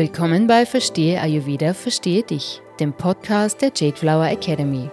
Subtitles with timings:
[0.00, 4.88] Willkommen bei Verstehe Ayurveda, Verstehe dich, dem Podcast der Jade Flower Academy,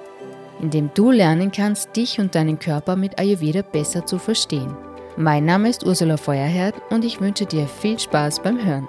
[0.61, 4.75] in dem du lernen kannst, dich und deinen Körper mit Ayurveda besser zu verstehen.
[5.15, 8.85] Mein Name ist Ursula Feuerherd und ich wünsche dir viel Spaß beim Hören.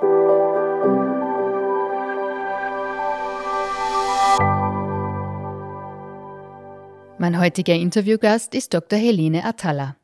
[7.18, 8.98] Mein heutiger Interviewgast ist Dr.
[8.98, 9.94] Helene Atalla.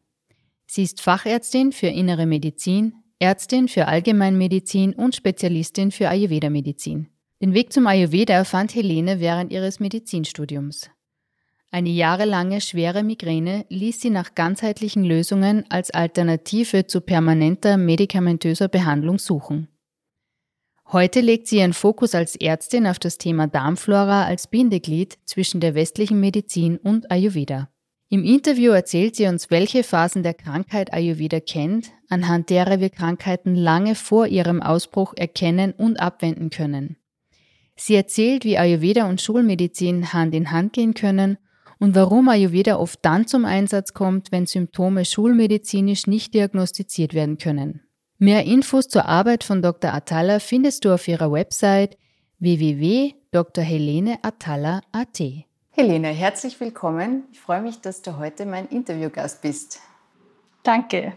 [0.69, 7.09] Sie ist Fachärztin für Innere Medizin, Ärztin für Allgemeinmedizin und Spezialistin für Ayurveda-Medizin.
[7.41, 10.91] Den Weg zum Ayurveda fand Helene während ihres Medizinstudiums.
[11.71, 19.19] Eine jahrelange schwere Migräne ließ sie nach ganzheitlichen Lösungen als Alternative zu permanenter medikamentöser Behandlung
[19.19, 19.69] suchen.
[20.93, 25.75] Heute legt sie ihren Fokus als Ärztin auf das Thema Darmflora als Bindeglied zwischen der
[25.75, 27.69] westlichen Medizin und Ayurveda.
[28.15, 33.57] Im Interview erzählt sie uns, welche Phasen der Krankheit Ayurveda kennt, anhand derer wir Krankheiten
[33.57, 36.97] lange vor ihrem Ausbruch erkennen und abwenden können.
[37.75, 41.39] Sie erzählt, wie Ayurveda und Schulmedizin Hand in Hand gehen können
[41.81, 47.81] und warum Ayurveda oft dann zum Einsatz kommt, wenn Symptome schulmedizinisch nicht diagnostiziert werden können.
[48.19, 49.93] Mehr Infos zur Arbeit von Dr.
[49.93, 51.99] Atalla findest du auf ihrer Website
[52.39, 55.21] www.drheleneatalla.at.
[55.77, 57.25] Helene, herzlich willkommen.
[57.33, 59.81] Ich freue mich, dass du heute mein Interviewgast bist.
[60.63, 61.15] Danke.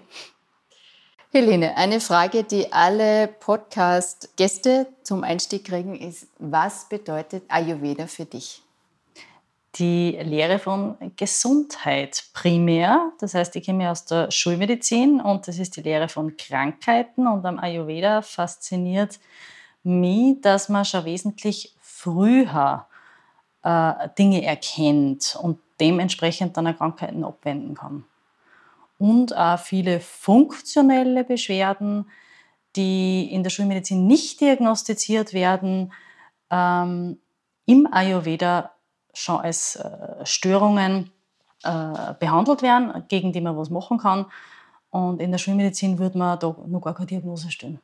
[1.32, 8.64] Helene, eine Frage, die alle Podcast-Gäste zum Einstieg kriegen, ist, was bedeutet Ayurveda für dich?
[9.76, 15.76] Die Lehre von Gesundheit primär, das heißt, ich komme aus der Schulmedizin und das ist
[15.76, 19.20] die Lehre von Krankheiten und am Ayurveda fasziniert
[19.84, 22.88] mich, dass man schon wesentlich früher
[23.68, 28.06] äh, Dinge erkennt und dementsprechend dann Krankheiten abwenden kann.
[28.98, 32.10] Und auch viele funktionelle Beschwerden,
[32.76, 35.92] die in der Schulmedizin nicht diagnostiziert werden,
[36.50, 37.20] ähm,
[37.66, 38.72] im Ayurveda
[39.14, 41.12] schon als äh, Störungen
[41.64, 44.28] äh, behandelt werden, gegen die man was machen kann.
[44.90, 47.80] Und in der Schulmedizin würde man da noch gar keine Diagnose stellen.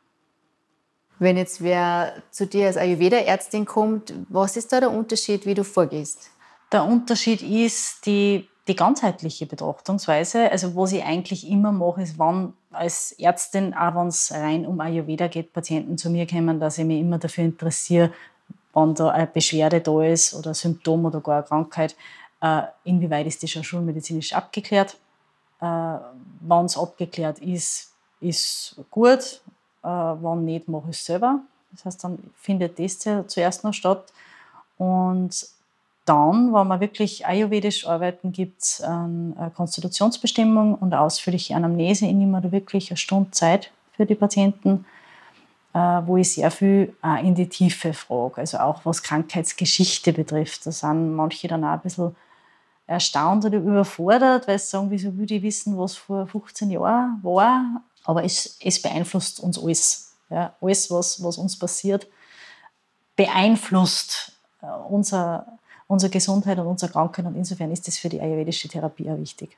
[1.19, 5.63] Wenn jetzt wer zu dir als Ayurveda-Ärztin kommt, was ist da der Unterschied, wie du
[5.63, 6.31] vorgehst?
[6.71, 10.51] Der Unterschied ist die, die ganzheitliche Betrachtungsweise.
[10.51, 14.79] Also was ich eigentlich immer mache, ist, wann als Ärztin, auch wenn es rein um
[14.79, 18.11] Ayurveda geht, Patienten zu mir kommen, dass ich mich immer dafür interessiere,
[18.73, 21.95] wann da eine Beschwerde da ist oder ein Symptom oder gar eine Krankheit,
[22.41, 24.97] äh, inwieweit ist die schon schulmedizinisch abgeklärt.
[25.61, 29.41] Äh, wenn es abgeklärt ist, ist gut,
[29.83, 31.39] wenn nicht, mache ich es selber.
[31.71, 34.13] Das heißt, dann findet das zuerst noch statt.
[34.77, 35.45] Und
[36.05, 42.05] dann, wenn wir wirklich ayurvedisch arbeiten, gibt es eine Konstitutionsbestimmung und eine ausführliche Anamnese.
[42.05, 44.85] Ich nehme da wirklich eine Stunde Zeit für die Patienten,
[45.73, 48.37] äh, wo ich sehr viel in die Tiefe frage.
[48.37, 50.65] Also auch was Krankheitsgeschichte betrifft.
[50.65, 52.15] Da sind manche dann auch ein bisschen
[52.85, 57.81] erstaunt oder überfordert, weil sie sagen, wieso würde ich wissen, was vor 15 Jahren war.
[58.05, 60.15] Aber es, es beeinflusst uns alles.
[60.29, 62.07] Ja, alles, was, was uns passiert,
[63.15, 64.31] beeinflusst
[64.61, 67.25] äh, unser, unsere Gesundheit und unsere Krankheit.
[67.25, 69.57] Und insofern ist das für die ayurvedische Therapie auch wichtig.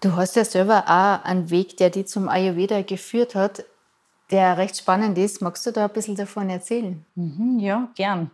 [0.00, 3.64] Du hast ja selber auch einen Weg, der dich zum Ayurveda geführt hat,
[4.30, 5.40] der recht spannend ist.
[5.40, 7.04] Magst du da ein bisschen davon erzählen?
[7.14, 8.30] Mhm, ja, gern.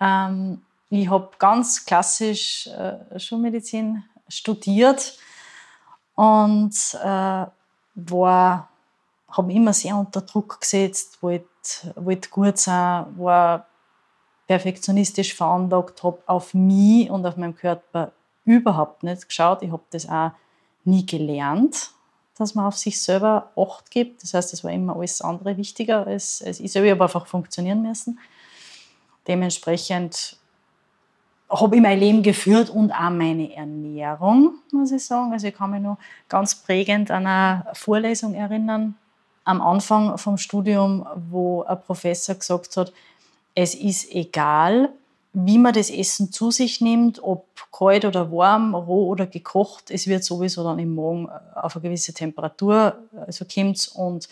[0.00, 5.18] Ähm, ich habe ganz klassisch äh, Schulmedizin studiert
[6.14, 7.46] und äh,
[8.06, 8.68] war,
[9.28, 11.46] habe immer sehr unter Druck gesetzt, wollte,
[11.96, 13.66] wollte gut sein, war
[14.46, 18.12] perfektionistisch veranlagt, habe auf mich und auf meinen Körper
[18.44, 19.62] überhaupt nicht geschaut.
[19.62, 20.30] Ich habe das auch
[20.84, 21.90] nie gelernt,
[22.38, 24.22] dass man auf sich selber Acht gibt.
[24.22, 26.86] Das heißt, es war immer alles andere wichtiger als, als ich selber.
[26.86, 28.18] Ich habe einfach funktionieren müssen.
[29.26, 30.38] Dementsprechend
[31.50, 35.32] habe ich mein Leben geführt und auch meine Ernährung, muss ich sagen.
[35.32, 35.98] Also ich kann mich noch
[36.28, 38.94] ganz prägend an eine Vorlesung erinnern,
[39.44, 42.92] am Anfang vom Studium, wo ein Professor gesagt hat,
[43.54, 44.90] es ist egal,
[45.32, 50.06] wie man das Essen zu sich nimmt, ob kalt oder warm, roh oder gekocht, es
[50.06, 54.28] wird sowieso dann im Magen auf eine gewisse Temperatur, also kommt und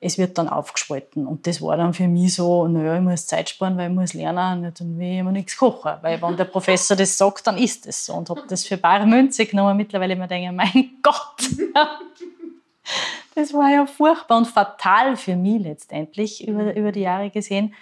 [0.00, 1.26] es wird dann aufgespalten.
[1.26, 4.14] Und das war dann für mich so, naja, ich muss Zeit sparen, weil ich muss
[4.14, 5.92] lernen, und dann will ich immer nichts kochen.
[6.00, 8.14] Weil wenn der Professor das sagt, dann ist es so.
[8.14, 9.76] Und habe das für bare Münze genommen.
[9.76, 11.50] Mittlerweile mir denke, mein Gott,
[13.34, 17.74] das war ja furchtbar und fatal für mich letztendlich über, über die Jahre gesehen,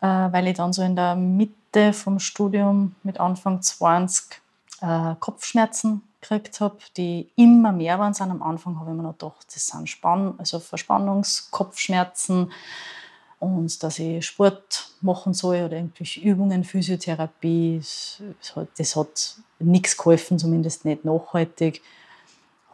[0.00, 4.40] äh, weil ich dann so in der Mitte vom Studium mit Anfang 20
[4.80, 8.14] äh, Kopfschmerzen gekriegt habe, die immer mehr waren.
[8.14, 8.30] Sind.
[8.30, 12.50] Am Anfang habe ich mir noch gedacht, das sind Spann also Verspannungskopfschmerzen.
[13.38, 17.78] und dass ich Sport machen soll oder irgendwelche Übungen, Physiotherapie.
[17.78, 21.82] Das hat, das hat nichts geholfen, zumindest nicht nachhaltig.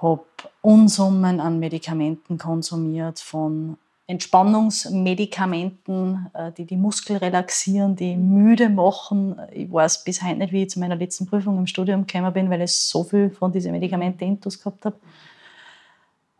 [0.02, 0.24] Habe
[0.60, 3.78] Unsummen an Medikamenten konsumiert, von
[4.08, 9.38] Entspannungsmedikamenten, äh, die die Muskel relaxieren, die müde machen.
[9.52, 12.48] Ich weiß bis heute nicht, wie ich zu meiner letzten Prüfung im Studium gekommen bin,
[12.48, 14.96] weil ich so viel von diesen Medikamenten intus gehabt habe.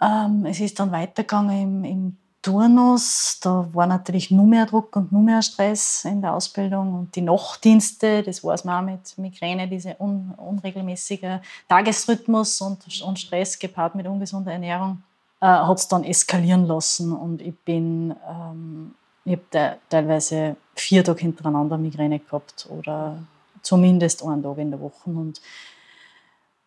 [0.00, 5.12] Ähm, es ist dann weitergegangen im, im Turnus, da war natürlich nur mehr Druck und
[5.12, 6.94] nur mehr Stress in der Ausbildung.
[6.94, 13.18] Und die Nachtdienste, das weiß man auch mit Migräne, dieser un unregelmäßige Tagesrhythmus und, und
[13.18, 15.02] Stress gepaart mit ungesunder Ernährung,
[15.40, 17.12] äh, hat es dann eskalieren lassen.
[17.12, 18.94] Und ich bin, ähm,
[19.24, 23.22] ich habe teilweise vier Tage hintereinander Migräne gehabt oder
[23.62, 25.10] zumindest einen Tag in der Woche.
[25.10, 25.40] Und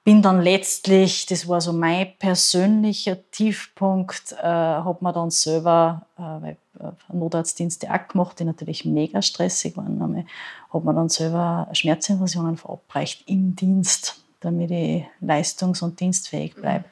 [0.04, 6.22] bin dann letztlich, das war so mein persönlicher Tiefpunkt, äh, habe mir dann selber äh,
[6.22, 10.26] weil, äh, Notarztdienste auch gemacht, die natürlich mega stressig waren.
[10.72, 16.86] Habe mir dann selber Schmerzinfusionen verabreicht im Dienst, damit ich leistungs- und dienstfähig bleibe.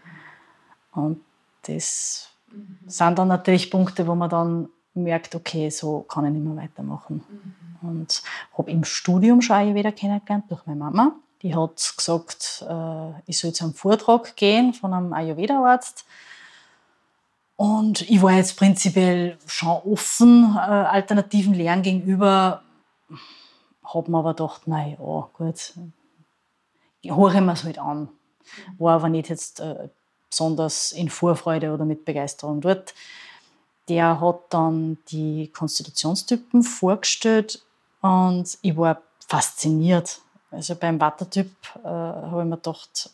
[0.93, 1.21] Und
[1.63, 2.77] das mhm.
[2.87, 7.23] sind dann natürlich Punkte, wo man dann merkt, okay, so kann ich nicht mehr weitermachen.
[7.81, 7.89] Mhm.
[7.89, 8.23] Und
[8.57, 13.53] habe im Studium schon wieder kennengelernt durch meine Mama die hat gesagt, äh, ich soll
[13.53, 16.05] zu einem Vortrag gehen von einem Ayurveda-Arzt.
[17.55, 22.63] Und ich war jetzt prinzipiell schon offen äh, alternativen Lehren gegenüber,
[23.83, 24.97] habe mir aber gedacht, naja,
[25.33, 25.73] gut,
[27.03, 28.09] höre mir es halt an.
[28.77, 29.89] War aber nicht jetzt äh,
[30.29, 32.93] besonders in Vorfreude oder mit Begeisterung dort.
[33.87, 37.63] Der hat dann die Konstitutionstypen vorgestellt
[38.01, 40.19] und ich war fasziniert.
[40.51, 41.51] Also beim Wattertyp
[41.83, 43.09] äh, habe ich mir gedacht,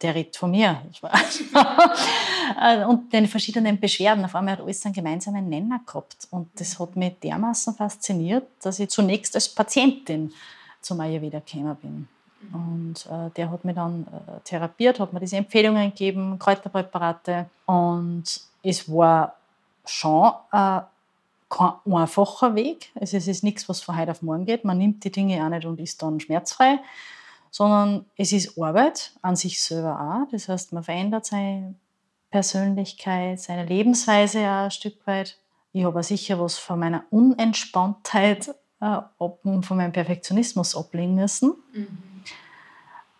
[0.00, 0.82] der redet von mir.
[2.88, 4.24] und den verschiedenen Beschwerden.
[4.24, 6.28] Auf einmal hat alles einen gemeinsamen Nenner gehabt.
[6.30, 10.32] Und das hat mich dermaßen fasziniert, dass ich zunächst als Patientin
[10.80, 12.08] zum Ayurveda gekommen bin.
[12.52, 17.46] Und äh, der hat mich dann äh, therapiert, hat mir diese Empfehlungen gegeben, Kräuterpräparate.
[17.66, 18.24] Und
[18.62, 19.34] es war
[19.84, 20.80] schon äh,
[21.48, 22.92] kein einfacher Weg.
[22.94, 24.64] Also es ist nichts, was von heute auf morgen geht.
[24.64, 26.78] Man nimmt die Dinge auch nicht und ist dann schmerzfrei,
[27.50, 30.30] sondern es ist Arbeit an sich selber auch.
[30.30, 31.74] Das heißt, man verändert seine
[32.30, 35.38] Persönlichkeit, seine Lebensweise auch ein Stück weit.
[35.72, 41.54] Ich habe sicher was von meiner Unentspanntheit äh, und von meinem Perfektionismus ablegen müssen.
[41.72, 42.17] Mhm.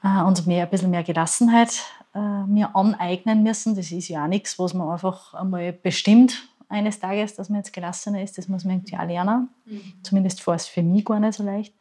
[0.09, 1.83] Äh, und mehr, ein bisschen mehr Gelassenheit
[2.15, 3.75] äh, mir aneignen müssen.
[3.75, 7.73] Das ist ja auch nichts, was man einfach einmal bestimmt eines Tages, dass man jetzt
[7.73, 8.39] gelassener ist.
[8.39, 9.49] Das muss man irgendwie auch lernen.
[9.65, 9.95] Mhm.
[10.03, 11.75] Zumindest war es für mich gar nicht so leicht.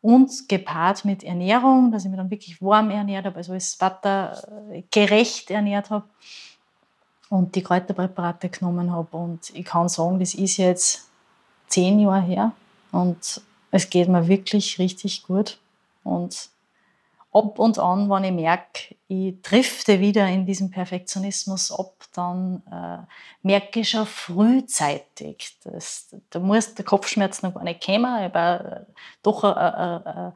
[0.00, 4.82] Und gepaart mit Ernährung, dass ich mich dann wirklich warm ernährt habe, also als äh,
[4.90, 6.04] gerecht ernährt habe
[7.30, 9.16] und die Kräuterpräparate genommen habe.
[9.16, 11.08] Und ich kann sagen, das ist jetzt
[11.66, 12.52] zehn Jahre her
[12.92, 15.58] und es geht mir wirklich richtig gut.
[16.04, 16.48] Und
[17.32, 23.06] ab und an, wenn ich merke, ich drifte wieder in diesen Perfektionismus ab, dann äh,
[23.42, 28.92] merke ich schon frühzeitig, dass, da muss der Kopfschmerz noch gar nicht kommen, aber äh,
[29.22, 30.34] doch eine, eine, eine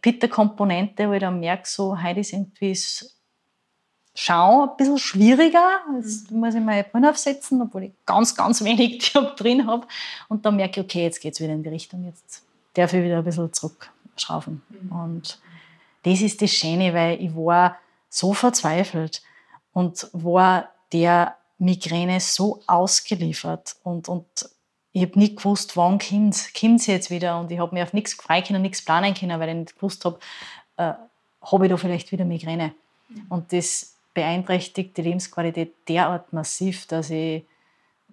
[0.00, 3.18] Bitterkomponente, wo ich dann merke, so, heute ist irgendwie das
[4.14, 5.80] Schauen ein bisschen schwieriger.
[5.96, 9.86] Jetzt muss ich meine Brille aufsetzen, obwohl ich ganz, ganz wenig drin habe.
[10.28, 13.02] Und dann merke ich, okay, jetzt geht es wieder in die Richtung, jetzt darf ich
[13.02, 14.62] wieder ein bisschen zurückschrauben.
[14.68, 14.92] Mhm.
[14.92, 15.38] Und
[16.02, 17.76] das ist das Schöne, weil ich war
[18.08, 19.22] so verzweifelt
[19.72, 24.26] und war der Migräne so ausgeliefert und, und
[24.92, 26.34] ich habe nicht gewusst, wann kommt
[26.80, 29.48] es jetzt wieder und ich habe mir auf nichts gefreut können, nichts planen können, weil
[29.48, 30.18] ich nicht gewusst habe,
[30.76, 30.92] äh,
[31.40, 32.74] habe ich da vielleicht wieder Migräne.
[33.08, 33.26] Mhm.
[33.30, 37.44] Und das beeinträchtigt die Lebensqualität derart massiv, dass ich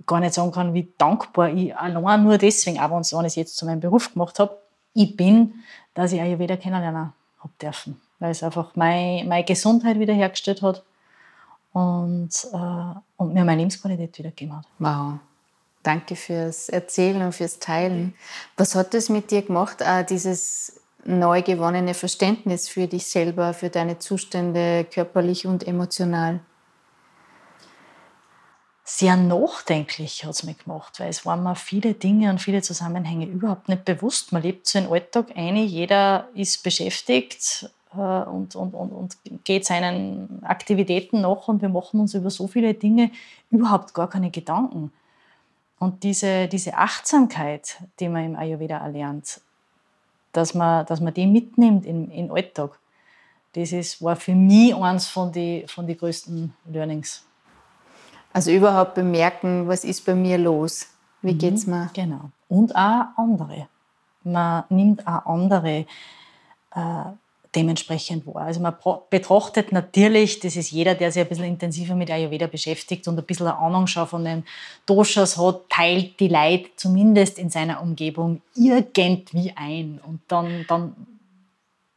[0.06, 3.58] gar nicht sagen kann, wie dankbar ich allein nur deswegen, auch wenn ich es jetzt
[3.58, 4.58] zu meinem Beruf gemacht habe,
[4.94, 5.56] ich bin,
[5.94, 10.84] dass ich Ayurveda kennenlernen habe dürfen, weil es einfach meine, meine Gesundheit wiederhergestellt hat
[11.74, 14.66] und, äh, und mir meine Lebensqualität wiedergegeben hat.
[14.80, 15.20] Wow.
[15.84, 18.14] Danke fürs Erzählen und fürs Teilen.
[18.58, 23.70] Was hat das mit dir gemacht, auch dieses neu gewonnene Verständnis für dich selber, für
[23.70, 26.42] deine Zustände körperlich und emotional?
[29.00, 33.28] Sehr nachdenklich hat es mich gemacht, weil es waren mir viele Dinge und viele Zusammenhänge
[33.28, 34.34] überhaupt nicht bewusst.
[34.34, 39.66] Man lebt so einen Alltag ein, jeder ist beschäftigt äh, und, und, und, und geht
[39.66, 43.12] seinen Aktivitäten nach und wir machen uns über so viele Dinge
[43.50, 44.92] überhaupt gar keine Gedanken.
[45.80, 49.40] Und diese, diese Achtsamkeit, die man im Ayurveda erlernt,
[50.34, 52.78] dass man, dass man die mitnimmt in, in den Alltag,
[53.54, 57.24] das ist, war für mich eines von den von die größten Learnings.
[58.40, 60.88] Also überhaupt bemerken, was ist bei mir los?
[61.22, 61.90] Wie mhm, geht's mir?
[61.94, 62.30] Genau.
[62.48, 63.68] Und auch andere.
[64.24, 65.86] Man nimmt auch andere
[66.74, 67.04] äh,
[67.54, 68.44] dementsprechend wahr.
[68.44, 68.76] Also man
[69.10, 73.26] betrachtet natürlich, das ist jeder, der sich ein bisschen intensiver mit Ayurveda beschäftigt und ein
[73.26, 74.46] bisschen eine Ahnung schon von den
[74.86, 80.00] Doshas hat, teilt die Leid zumindest in seiner Umgebung irgendwie ein.
[80.08, 80.96] Und dann, dann,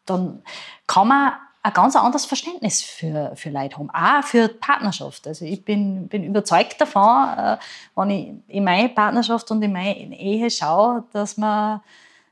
[0.06, 0.42] dann
[0.88, 1.34] kann man
[1.64, 5.26] ein ganz anderes Verständnis für, für Leute haben, auch für die Partnerschaft.
[5.28, 7.56] Also ich bin, bin überzeugt davon, äh,
[7.94, 11.80] wenn ich in meine Partnerschaft und in meine Ehe schaue, dass man,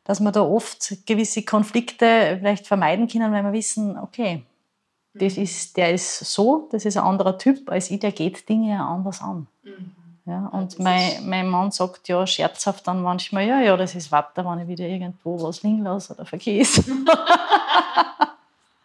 [0.04, 4.42] dass man da oft gewisse Konflikte vielleicht vermeiden können, weil wir wissen, okay,
[5.14, 8.80] das ist, der ist so, das ist ein anderer Typ als ich, der geht Dinge
[8.80, 9.46] anders an.
[9.62, 9.92] Mhm.
[10.26, 14.12] Ja, und ja, mein, mein Mann sagt ja scherzhaft dann manchmal, ja, ja, das ist
[14.12, 16.84] Wetter, wenn ich wieder irgendwo was liegen lasse oder vergesse.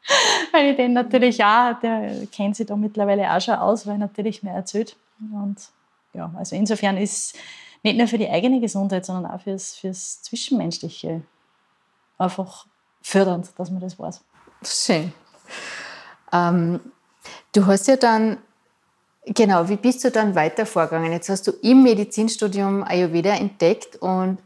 [0.52, 4.00] weil ich den natürlich auch, der kennt sich da mittlerweile auch schon aus, weil er
[4.00, 4.96] natürlich mehr erzählt.
[5.34, 5.58] Und
[6.14, 7.38] ja, also insofern ist
[7.84, 11.22] nicht nur für die eigene Gesundheit, sondern auch fürs, fürs Zwischenmenschliche
[12.18, 12.66] einfach
[13.02, 14.22] fördernd, dass man das weiß.
[14.64, 15.14] Schön.
[16.32, 16.80] Ähm,
[17.54, 18.38] du hast ja dann,
[19.26, 21.12] genau, wie bist du dann weiter vorgegangen?
[21.12, 24.40] Jetzt hast du im Medizinstudium Ayurveda entdeckt und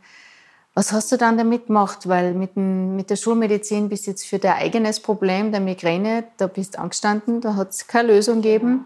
[0.80, 2.08] was hast du dann damit gemacht?
[2.08, 6.24] Weil mit, dem, mit der Schulmedizin bist du jetzt für dein eigenes Problem der Migräne,
[6.38, 8.86] da bist du angestanden, da hat es keine Lösung gegeben.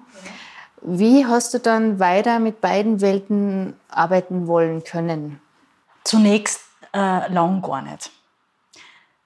[0.81, 5.39] Wie hast du dann weiter mit beiden Welten arbeiten wollen können?
[6.03, 6.61] Zunächst
[6.95, 8.09] äh, lang gar nicht.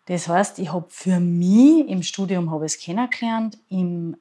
[0.07, 4.17] Das heißt, ich habe für mich im Studium habe es kennengelernt, im,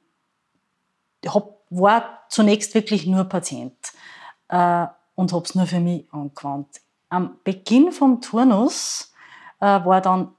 [1.27, 3.75] hab, war zunächst wirklich nur Patient
[4.47, 9.13] äh, und habe es nur für mich angewandt am Beginn vom Turnus
[9.59, 10.35] äh, war dann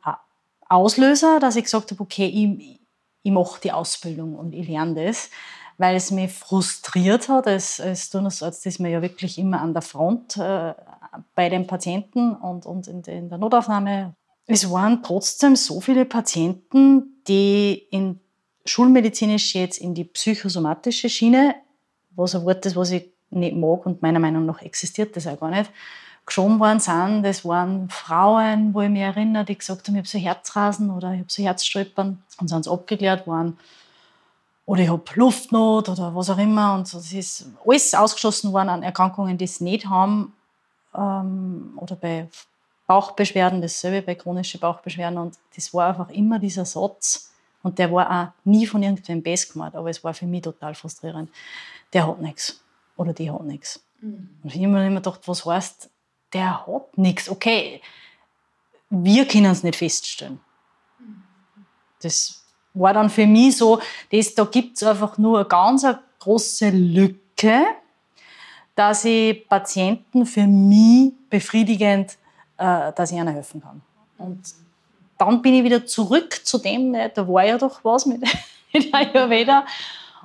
[0.69, 2.81] Auslöser, dass ich gesagt habe, okay, ich,
[3.23, 5.31] ich mache die Ausbildung und ich lerne das,
[5.79, 7.47] weil es mich frustriert hat.
[7.47, 10.75] Als, als Turnusarzt ist man ja wirklich immer an der Front äh,
[11.35, 14.15] bei den Patienten und, und in, in der Notaufnahme.
[14.47, 18.21] Es waren trotzdem so viele Patienten, die in
[18.65, 21.55] schulmedizinisch jetzt in die psychosomatische Schiene,
[22.11, 25.39] was ein Wort ist, was ich nicht mag und meiner Meinung nach existiert das auch
[25.39, 25.71] gar nicht,
[26.29, 30.09] geschoben worden sind, das waren Frauen, wo ich mich erinnere, die gesagt haben, ich habe
[30.09, 33.59] so Herzrasen oder ich habe so Herzstolpern und sind abgeklärt worden.
[34.65, 36.75] Oder ich habe Luftnot oder was auch immer.
[36.75, 40.35] Und es ist alles ausgeschlossen worden an Erkrankungen, die es nicht haben.
[40.95, 42.29] Ähm, oder bei
[42.87, 45.19] Bauchbeschwerden, dasselbe bei chronischen Bauchbeschwerden.
[45.19, 47.33] Und das war einfach immer dieser Satz.
[47.63, 50.75] Und der war auch nie von irgendwem best gemacht, aber es war für mich total
[50.75, 51.31] frustrierend.
[51.93, 52.61] Der hat nichts.
[52.97, 53.83] Oder die hat nichts.
[54.01, 54.29] Mhm.
[54.43, 55.89] Und ich habe mir immer gedacht, was heißt,
[56.33, 57.29] der hat nichts.
[57.29, 57.81] Okay,
[58.91, 60.41] wir können es nicht feststellen.
[62.03, 62.45] Das
[62.75, 63.81] war dann für mich so,
[64.13, 67.65] das, da gibt es einfach nur eine ganz eine große Lücke,
[68.75, 72.17] dass ich Patienten für mich befriedigend,
[72.57, 73.83] äh, dass ich ihnen helfen kann.
[74.19, 74.55] Und
[75.19, 78.23] dann bin ich wieder zurück zu dem, ne, da war ja doch was mit,
[78.73, 79.67] mit Ayurveda.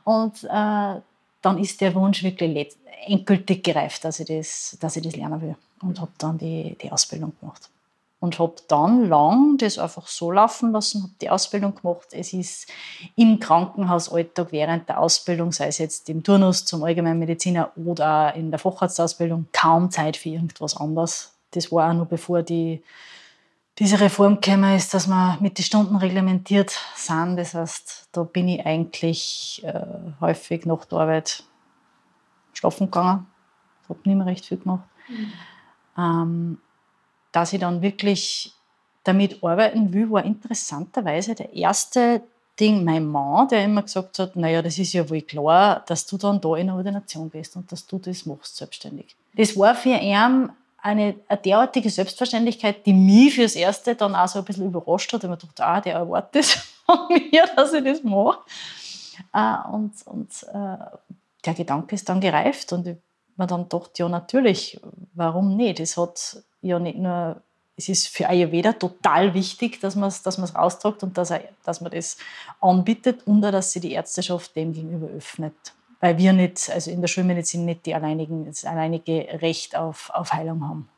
[0.03, 1.01] Und äh,
[1.41, 2.75] dann ist der Wunsch wirklich
[3.07, 6.91] endgültig gereift, dass ich das, dass ich das lernen will und habe dann die, die
[6.91, 7.69] Ausbildung gemacht.
[8.19, 12.07] Und habe dann lang das einfach so laufen lassen, habe die Ausbildung gemacht.
[12.11, 12.71] Es ist
[13.17, 18.59] im Krankenhausalltag während der Ausbildung, sei es jetzt im Turnus zum Allgemeinmediziner oder in der
[18.59, 21.33] Facharztausbildung, kaum Zeit für irgendwas anderes.
[21.51, 22.81] Das war auch noch bevor die,
[23.77, 27.35] diese Reform gekommen ist, dass man mit den Stunden reglementiert sind.
[27.35, 29.85] Das heißt, da bin ich eigentlich äh,
[30.21, 31.43] häufig nach der Arbeit
[32.53, 33.27] schlafen gegangen.
[33.83, 34.87] Ich habe nicht mehr recht viel gemacht.
[35.09, 35.33] Mhm
[35.97, 36.59] ähm,
[37.31, 38.53] dass ich dann wirklich
[39.03, 42.21] damit arbeiten will, war interessanterweise der erste
[42.59, 46.17] Ding, mein Mann, der immer gesagt hat, naja, das ist ja wohl klar, dass du
[46.17, 49.15] dann da in der Ordination bist und dass du das machst selbstständig.
[49.35, 50.15] Das war für ihn
[50.83, 55.23] eine, eine derartige Selbstverständlichkeit, die mich fürs Erste dann auch so ein bisschen überrascht hat.
[55.23, 56.45] Ich mir dachte, ah, der erwartet
[56.85, 58.39] von mir, dass ich das mache.
[59.33, 60.77] Äh, und und äh,
[61.45, 62.97] der Gedanke ist dann gereift und ich
[63.37, 64.79] man dann dachte, ja natürlich,
[65.13, 65.79] warum nicht?
[65.79, 67.41] Es hat ja nicht nur,
[67.75, 71.43] es ist für Ayurveda total wichtig, dass man es dass man's austragt und dass, er,
[71.63, 72.17] dass man das
[72.61, 75.55] anbietet und auch, dass sich die Ärzteschaft dem gegenüber öffnet.
[75.99, 80.33] Weil wir nicht, also in der Schulmedizin nicht die alleinigen, das alleinige Recht auf, auf
[80.33, 80.89] Heilung haben.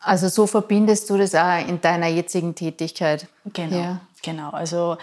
[0.00, 3.26] Also so verbindest du das auch in deiner jetzigen Tätigkeit.
[3.52, 4.00] Genau, ja.
[4.22, 4.50] genau.
[4.50, 4.96] Also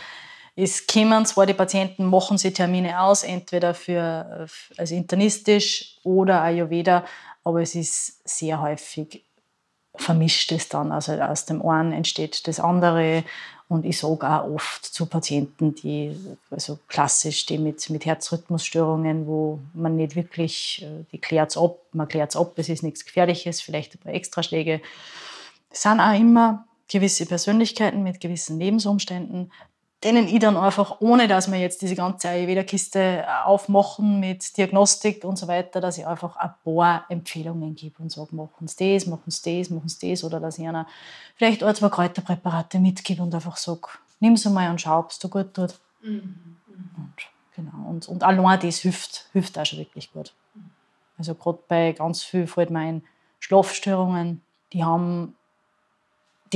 [0.56, 4.48] es kommen zwar die Patienten, machen sie Termine aus, entweder für,
[4.78, 7.06] also internistisch oder Ayurveda,
[7.44, 9.24] aber es ist sehr häufig
[9.98, 10.92] vermischt es dann.
[10.92, 13.24] Also aus dem einen entsteht das andere
[13.68, 16.16] Und ich sage auch oft zu Patienten, die,
[16.52, 21.78] also klassisch, die mit, mit Herzrhythmusstörungen, wo man nicht wirklich, äh, die klärt es ab,
[21.92, 24.82] man klärt es ab, es ist nichts Gefährliches, vielleicht ein paar Extraschläge.
[25.72, 29.52] Es sind auch immer gewisse Persönlichkeiten mit gewissen Lebensumständen,
[30.06, 35.24] denen ich dann einfach, ohne dass wir jetzt diese ganze Ayurveda-Kiste äh, aufmachen mit Diagnostik
[35.24, 39.08] und so weiter, dass ich einfach ein paar Empfehlungen gebe und sage, machen Sie das,
[39.08, 40.24] machen Sie das, machen Sie das.
[40.24, 40.86] Oder dass ich einer
[41.36, 43.82] vielleicht ein, zwei Kräuterpräparate mitgebe und einfach sage,
[44.20, 45.74] nimm sie mal und schau, ob es dir gut tut.
[46.04, 46.58] Mhm.
[46.98, 47.14] Und,
[47.56, 47.90] genau.
[47.90, 50.34] und, und allein das hilft, hilft auch schon wirklich gut.
[51.18, 53.02] Also gerade bei ganz vielen fällt mir
[53.40, 55.36] Schlafstörungen, die haben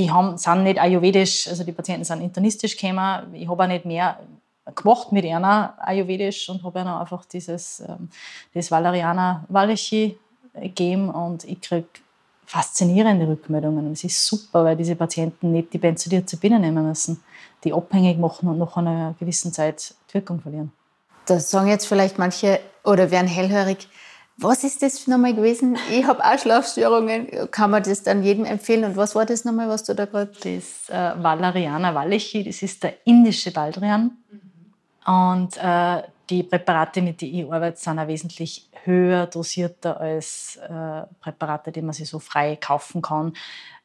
[0.00, 3.34] die haben, sind nicht ayurvedisch, also die Patienten sind internistisch gekommen.
[3.34, 4.18] Ich habe auch nicht mehr
[4.74, 8.08] gemacht mit einer ayurvedisch und habe ihnen einfach dieses ähm,
[8.54, 10.18] das Valeriana Walachi
[10.54, 11.88] gegeben und ich kriege
[12.46, 13.92] faszinierende Rückmeldungen.
[13.92, 17.22] Es ist super, weil diese Patienten nicht die Benzodiazepine nehmen müssen,
[17.62, 20.72] die abhängig machen und nach einer gewissen Zeit die Wirkung verlieren.
[21.26, 23.88] Das sagen jetzt vielleicht manche oder werden hellhörig.
[24.42, 25.76] Was ist das nochmal gewesen?
[25.90, 27.50] Ich habe auch Schlafstörungen.
[27.50, 28.84] Kann man das dann jedem empfehlen?
[28.84, 30.32] Und was war das nochmal, was du da gerade...
[30.42, 34.16] Das äh, Valeriana Walechi, das ist der indische Baldrian.
[34.30, 35.12] Mhm.
[35.12, 41.02] Und äh, die Präparate, mit denen ich arbeite, sind auch wesentlich höher dosierter als äh,
[41.20, 43.34] Präparate, die man sich so frei kaufen kann.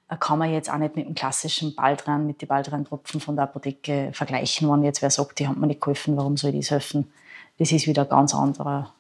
[0.08, 3.44] Äh, kann man jetzt auch nicht mit dem klassischen Baldrian, mit den Baldrian-Tropfen von der
[3.44, 4.72] Apotheke vergleichen.
[4.72, 7.12] Wenn jetzt wer sagt, die haben mir nicht geholfen, warum soll ich das helfen?
[7.58, 8.94] Das ist wieder ein ganz anderer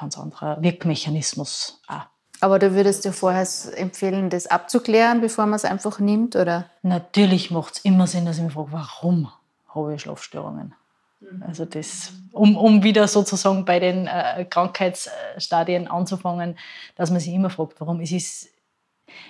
[0.00, 2.06] ganz anderer Wirkmechanismus auch.
[2.40, 6.70] Aber du würdest dir vorher empfehlen, das abzuklären, bevor man es einfach nimmt, oder?
[6.82, 9.30] Natürlich macht es immer Sinn, dass ich mich frage, warum
[9.68, 10.74] habe ich Schlafstörungen?
[11.20, 11.42] Mhm.
[11.46, 16.58] Also das, um, um wieder sozusagen bei den äh, Krankheitsstadien anzufangen,
[16.96, 18.00] dass man sich immer fragt, warum.
[18.00, 18.48] Es ist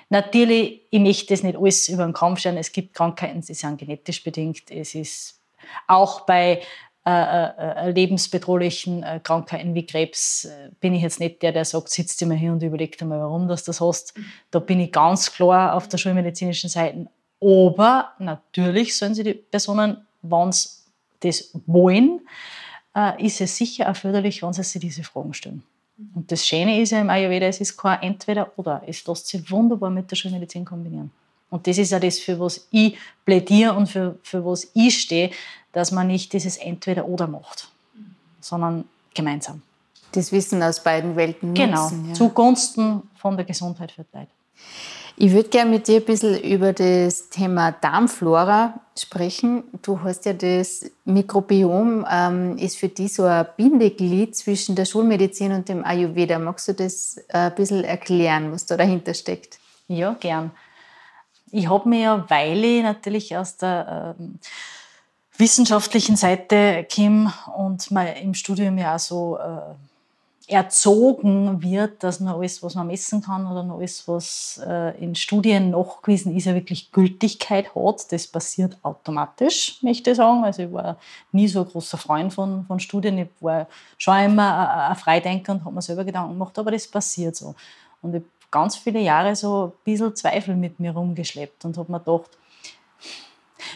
[0.09, 2.59] natürlich, ich möchte das nicht alles über den Kamm stellen.
[2.59, 4.71] Es gibt Krankheiten, die sind genetisch bedingt.
[4.71, 5.41] Es ist
[5.89, 6.63] auch bei
[7.05, 12.37] lebensbedrohlichen äh, Krankheiten wie Krebs äh, bin ich jetzt nicht der, der sagt, sitzt mal
[12.37, 14.15] hier und überleg dir mal, warum du das hast.
[14.51, 17.07] Da bin ich ganz klar auf der schulmedizinischen Seite.
[17.41, 20.69] Aber natürlich sollen sie die Personen, wenn sie
[21.21, 22.21] das wollen,
[22.95, 25.63] äh, ist es sicher auch förderlich, wenn sie sich diese Fragen stellen.
[26.15, 28.83] Und das Schöne ist ja im Ayurveda, es ist kein Entweder-Oder.
[28.87, 31.11] Es lässt sich wunderbar mit der Schulmedizin kombinieren.
[31.51, 35.31] Und das ist ja das, für was ich plädiere und für, für was ich stehe,
[35.73, 37.69] dass man nicht dieses Entweder-Oder macht,
[38.41, 38.85] sondern
[39.15, 39.63] gemeinsam.
[40.13, 41.97] Das Wissen aus beiden Welten genau, nutzen.
[41.99, 42.15] Genau, ja.
[42.15, 44.31] zugunsten von der Gesundheit für die Leute.
[45.23, 49.65] Ich würde gerne mit dir ein bisschen über das Thema Darmflora sprechen.
[49.83, 55.53] Du hast ja das Mikrobiom, ähm, ist für dich so ein Bindeglied zwischen der Schulmedizin
[55.53, 56.39] und dem Ayurveda.
[56.39, 59.59] Magst du das äh, ein bisschen erklären, was da dahinter steckt?
[59.89, 60.53] Ja, gern.
[61.53, 64.39] Ich habe mir ja, weil ich natürlich aus der ähm,
[65.37, 69.75] wissenschaftlichen Seite Kim und man im Studium ja auch so äh,
[70.53, 75.15] erzogen wird, dass nur alles, was man messen kann oder nur alles, was äh, in
[75.15, 78.13] Studien nachgewiesen ist, ja wirklich Gültigkeit hat.
[78.13, 80.45] Das passiert automatisch, möchte ich sagen.
[80.45, 80.97] Also ich war
[81.33, 83.19] nie so ein großer Freund von, von Studien.
[83.19, 87.37] Ich war schon immer ein Freidenker und habe mir selber Gedanken gemacht, aber das passiert
[87.37, 87.55] so.
[88.03, 92.01] Und ich ganz viele Jahre so ein bisschen Zweifel mit mir rumgeschleppt und habe mir
[92.01, 92.31] gedacht,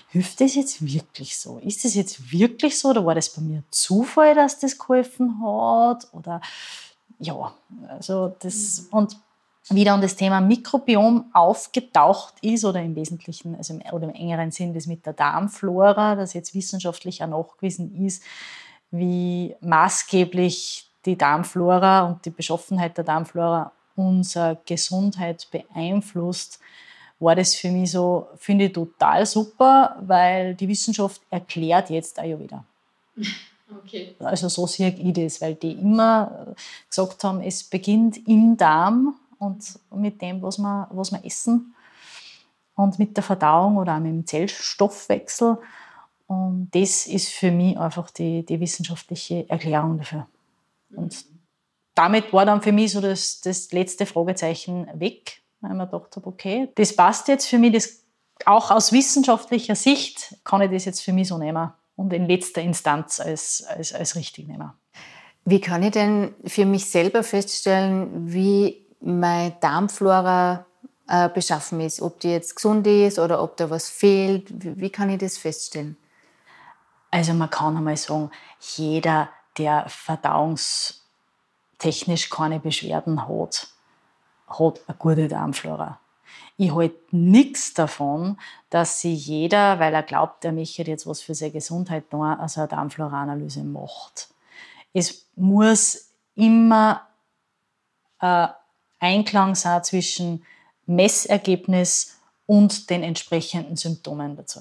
[0.09, 1.59] hilft das jetzt wirklich so?
[1.59, 6.09] Ist das jetzt wirklich so oder war das bei mir Zufall, dass das geholfen hat?
[6.13, 6.41] Oder
[7.19, 7.53] ja,
[7.89, 9.17] also das und
[9.71, 14.51] wieder an das Thema Mikrobiom aufgetaucht ist oder im Wesentlichen, also im, oder im engeren
[14.51, 18.23] Sinn, das mit der Darmflora, das jetzt wissenschaftlich auch nachgewiesen ist,
[18.91, 26.61] wie maßgeblich die Darmflora und die Beschaffenheit der Darmflora unsere Gesundheit beeinflusst,
[27.21, 32.65] war das für mich so, finde ich total super, weil die Wissenschaft erklärt jetzt Ayurveda.
[33.83, 34.15] Okay.
[34.19, 36.55] Also so sehe ich das, weil die immer
[36.89, 41.75] gesagt haben, es beginnt im Darm und mit dem, was wir, was wir essen
[42.77, 45.59] und mit der Verdauung oder auch mit dem Zellstoffwechsel.
[46.27, 50.27] Und das ist für mich einfach die, die wissenschaftliche Erklärung dafür.
[50.95, 51.25] Und
[51.95, 56.17] damit war dann für mich so das, das letzte Fragezeichen weg weil ich mir gedacht
[56.17, 58.05] habe, okay, das passt jetzt für mich, das,
[58.45, 62.61] auch aus wissenschaftlicher Sicht kann ich das jetzt für mich so nehmen und in letzter
[62.61, 64.73] Instanz als, als, als richtig nehmen.
[65.45, 70.67] Wie kann ich denn für mich selber feststellen, wie meine Darmflora
[71.09, 72.03] äh, beschaffen ist?
[72.03, 74.65] Ob die jetzt gesund ist oder ob da was fehlt?
[74.65, 75.97] Wie, wie kann ich das feststellen?
[77.11, 78.31] Also man kann einmal sagen,
[78.61, 79.87] jeder, der
[81.85, 83.69] verdauungstechnisch keine Beschwerden hat,
[84.47, 85.99] hat eine gute Darmflora.
[86.57, 88.39] Ich halte nichts davon,
[88.71, 92.61] dass sich jeder, weil er glaubt, er möchte jetzt was für seine Gesundheit tun, also
[92.61, 94.29] eine Darmflora-Analyse macht.
[94.93, 97.03] Es muss immer
[98.21, 98.49] äh,
[99.01, 100.45] Einklang sein zwischen
[100.87, 104.61] Messergebnis und den entsprechenden Symptomen dazu.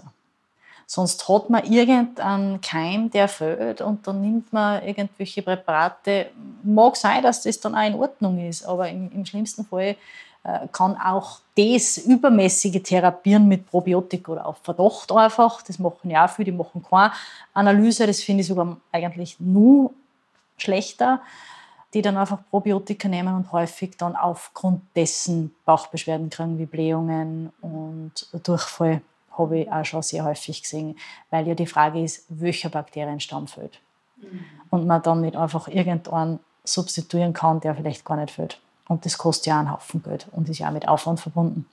[0.85, 6.27] Sonst hat man irgendeinen Keim, der fehlt und dann nimmt man irgendwelche Präparate.
[6.63, 9.95] Mag sein, dass das dann auch in Ordnung ist, aber im, im schlimmsten Fall
[10.43, 16.25] äh, kann auch das übermäßige Therapieren mit Probiotik oder auf Verdacht einfach, das machen ja
[16.25, 17.13] auch viele, die machen keine
[17.53, 19.91] Analyse, das finde ich sogar eigentlich nur
[20.57, 21.21] schlechter,
[21.93, 28.27] die dann einfach Probiotika nehmen und häufig dann aufgrund dessen Bauchbeschwerden kriegen wie Blähungen und
[28.43, 29.01] Durchfall
[29.37, 30.97] habe ich auch schon sehr häufig gesehen,
[31.29, 33.79] weil ja die Frage ist, welcher Bakterienstamm fehlt.
[34.17, 34.45] Mhm.
[34.69, 38.59] Und man dann nicht einfach irgendwann substituieren kann, der vielleicht gar nicht fehlt.
[38.87, 41.65] Und das kostet ja einen Haufen Geld und ist ja auch mit Aufwand verbunden.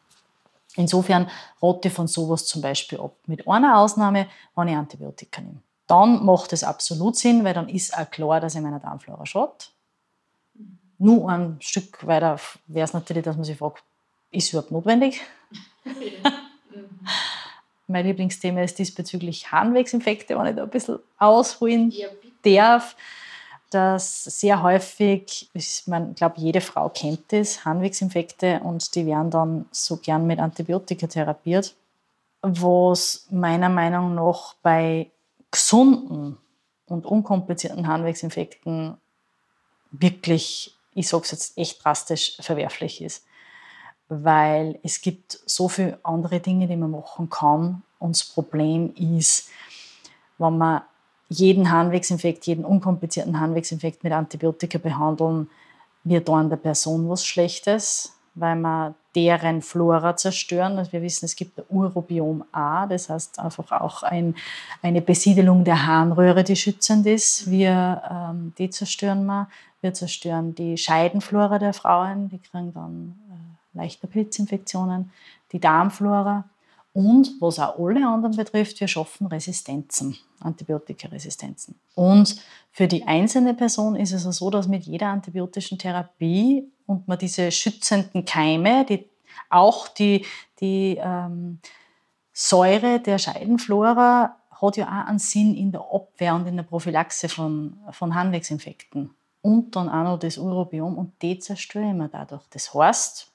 [0.77, 1.29] Insofern
[1.61, 3.13] rate ich von sowas zum Beispiel ab.
[3.27, 5.61] Mit einer Ausnahme, wenn ich Antibiotika nehme.
[5.87, 9.73] Dann macht es absolut Sinn, weil dann ist auch klar, dass ich meiner Darmflora schaut.
[10.99, 13.83] Nur ein Stück weiter wäre es natürlich, dass man sich fragt,
[14.31, 15.21] ist überhaupt notwendig?
[16.23, 16.31] Ja.
[17.91, 22.09] Mein Lieblingsthema ist diesbezüglich Harnwegsinfekte, wenn ich da ein bisschen ausholen ja,
[22.45, 22.97] darf.
[23.71, 25.85] Das sehr häufig, ich
[26.17, 31.75] glaube, jede Frau kennt das, Harnwegsinfekte, und die werden dann so gern mit Antibiotika therapiert,
[32.43, 35.11] was meiner Meinung nach bei
[35.51, 36.37] gesunden
[36.87, 38.97] und unkomplizierten Harnwegsinfekten
[39.93, 43.25] wirklich, ich sage es jetzt echt drastisch, verwerflich ist
[44.11, 47.83] weil es gibt so viele andere Dinge, die man machen kann.
[48.01, 49.49] Und das Problem ist,
[50.37, 50.83] wenn man
[51.29, 55.49] jeden Harnwegsinfekt, jeden unkomplizierten Harnwegsinfekt mit Antibiotika behandeln,
[56.03, 60.77] wird dann der Person was Schlechtes, weil man deren Flora zerstören.
[60.79, 64.35] Also wir wissen, es gibt Urobiom A, das heißt einfach auch ein,
[64.83, 67.49] eine Besiedelung der Harnröhre, die schützend ist.
[67.49, 69.49] Wir, ähm, die zerstören wir.
[69.83, 73.19] Wir zerstören die Scheidenflora der Frauen, die kriegen dann
[73.73, 75.13] leichte Pilzinfektionen,
[75.53, 76.45] die Darmflora
[76.93, 81.79] und, was auch alle anderen betrifft, wir schaffen Resistenzen, Antibiotikaresistenzen.
[81.95, 82.37] Und
[82.73, 87.53] für die einzelne Person ist es so, dass mit jeder antibiotischen Therapie und man diese
[87.53, 89.09] schützenden Keime, die
[89.49, 90.27] auch die,
[90.61, 91.61] die ähm,
[92.33, 97.29] Säure der Scheidenflora hat ja auch einen Sinn in der Abwehr und in der Prophylaxe
[97.29, 99.15] von, von Harnwegsinfekten.
[99.43, 102.43] Und dann auch noch das Urobiom und die zerstören wir dadurch.
[102.51, 103.31] Das heißt,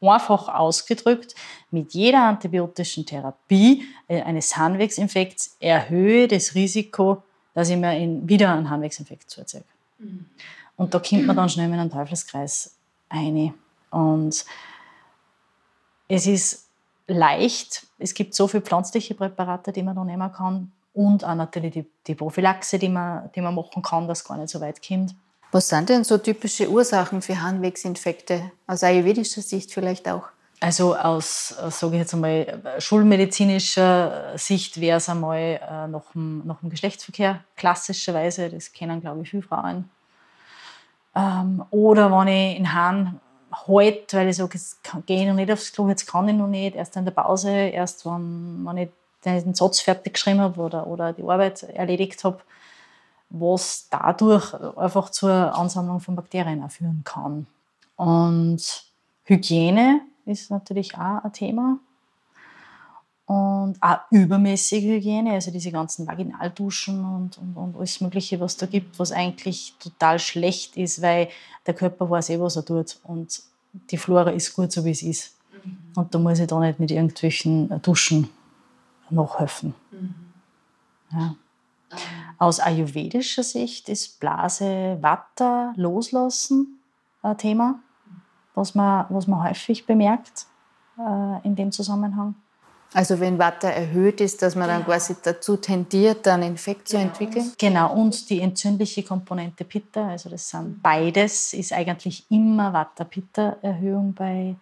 [0.00, 1.34] Einfach ausgedrückt,
[1.70, 7.22] mit jeder antibiotischen Therapie äh, eines Harnwegsinfekts erhöhe das Risiko,
[7.54, 9.64] dass ich mir wieder einen Harnwegsinfekt zuziehe.
[9.98, 10.26] Mhm.
[10.76, 12.76] Und da kommt man dann schnell in einen Teufelskreis
[13.08, 13.54] ein.
[13.90, 14.44] Und
[16.08, 16.68] es ist
[17.06, 21.72] leicht, es gibt so viele pflanzliche Präparate, die man da nehmen kann und auch natürlich
[21.72, 25.14] die, die Prophylaxe, die man, die man machen kann, dass gar nicht so weit kommt.
[25.52, 28.50] Was sind denn so typische Ursachen für Harnwegsinfekte?
[28.66, 30.24] Aus ayurvedischer Sicht vielleicht auch?
[30.60, 36.60] Also aus, sage ich jetzt einmal, schulmedizinischer Sicht wäre es einmal äh, nach, dem, nach
[36.60, 39.90] dem Geschlechtsverkehr, klassischerweise, das kennen, glaube ich, viele Frauen.
[41.14, 43.20] Ähm, oder wenn ich in Hahn
[43.52, 46.48] halt, weil ich sage, jetzt gehe ich noch nicht aufs Klo, jetzt kann ich noch
[46.48, 48.88] nicht, erst in der Pause, erst wenn, wenn ich
[49.24, 52.40] den Satz fertig geschrieben habe oder, oder die Arbeit erledigt habe,
[53.30, 57.46] was dadurch einfach zur Ansammlung von Bakterien führen kann.
[57.96, 58.84] Und
[59.24, 61.78] Hygiene ist natürlich auch ein Thema.
[63.26, 68.66] Und auch übermäßige Hygiene, also diese ganzen Vaginalduschen und, und, und alles Mögliche, was da
[68.66, 71.28] gibt, was eigentlich total schlecht ist, weil
[71.66, 73.00] der Körper weiß eh, was er tut.
[73.02, 73.42] Und
[73.90, 75.34] die Flora ist gut, so wie es ist.
[75.64, 75.76] Mhm.
[75.96, 78.28] Und da muss ich da nicht mit irgendwelchen Duschen
[79.10, 79.74] nachhelfen.
[79.90, 80.14] Mhm.
[81.10, 81.34] Ja.
[82.38, 86.80] Aus ayurvedischer Sicht ist Blase Watter loslassen
[87.22, 87.80] ein Thema,
[88.54, 90.46] was man, was man häufig bemerkt
[90.98, 92.34] äh, in dem Zusammenhang.
[92.92, 94.90] Also wenn Watter erhöht ist, dass man dann genau.
[94.92, 97.02] quasi dazu tendiert, einen Infekt genau.
[97.02, 97.52] zu entwickeln?
[97.58, 104.56] Genau, und die entzündliche Komponente Pitta, also das sind beides, ist eigentlich immer Watter-Pitta-Erhöhung bei,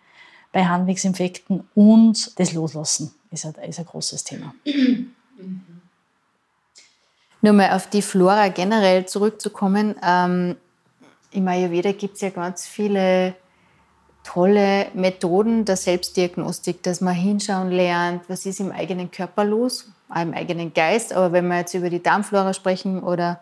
[0.52, 4.54] bei Harnwegsinfekten und das Loslassen ist ein, ist ein großes Thema.
[7.44, 9.96] Nur mal auf die Flora generell zurückzukommen.
[10.02, 10.56] Ähm,
[11.30, 13.34] Im Ayurveda gibt es ja ganz viele
[14.22, 20.32] tolle Methoden der Selbstdiagnostik, dass man hinschauen lernt, was ist im eigenen Körper los, im
[20.32, 21.12] eigenen Geist.
[21.12, 23.40] Aber wenn wir jetzt über die Darmflora sprechen oder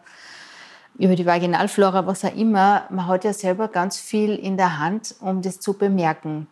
[0.98, 5.14] über die Vaginalflora, was auch immer, man hat ja selber ganz viel in der Hand,
[5.20, 6.48] um das zu bemerken.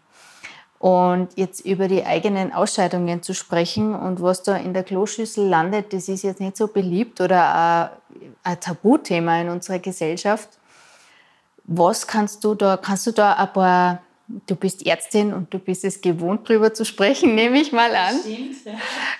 [0.80, 5.92] Und jetzt über die eigenen Ausscheidungen zu sprechen und was da in der Kloschüssel landet,
[5.92, 7.98] das ist jetzt nicht so beliebt oder
[8.42, 10.48] ein Tabuthema in unserer Gesellschaft.
[11.64, 14.00] Was kannst du da, kannst du da ein paar,
[14.46, 18.18] du bist Ärztin und du bist es gewohnt, darüber zu sprechen, nehme ich mal an.
[18.18, 18.72] Stimmt, ja.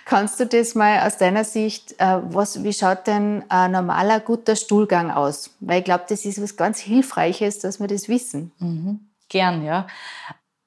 [0.07, 4.57] Kannst du das mal aus deiner Sicht, äh, was, wie schaut denn ein normaler, guter
[4.57, 5.51] Stuhlgang aus?
[5.61, 8.51] Weil ich glaube, das ist was ganz Hilfreiches, dass wir das wissen.
[8.61, 9.01] Mhm.
[9.29, 9.87] Gern, ja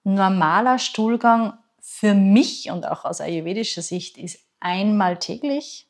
[0.03, 5.87] normaler Stuhlgang für mich und auch aus ayurvedischer Sicht ist einmal täglich,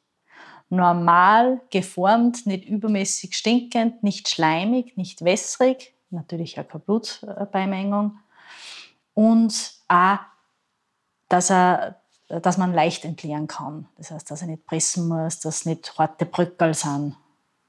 [0.69, 8.17] normal geformt, nicht übermäßig stinkend, nicht schleimig, nicht wässrig, natürlich auch keine Blutbeimengung
[9.13, 10.19] und auch,
[11.29, 13.87] dass, er, dass man leicht entleeren kann.
[13.97, 17.15] Das heißt, dass er nicht pressen muss, dass nicht harte Bröckel sind